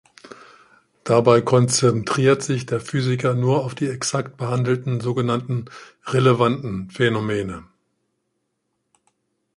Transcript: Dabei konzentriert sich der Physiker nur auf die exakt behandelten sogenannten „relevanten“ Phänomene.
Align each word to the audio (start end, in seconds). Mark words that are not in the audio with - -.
Dabei 1.03 1.41
konzentriert 1.41 2.41
sich 2.41 2.65
der 2.65 2.79
Physiker 2.79 3.35
nur 3.35 3.63
auf 3.63 3.75
die 3.75 3.85
exakt 3.87 4.35
behandelten 4.35 4.99
sogenannten 4.99 5.65
„relevanten“ 6.07 6.89
Phänomene. 6.89 7.65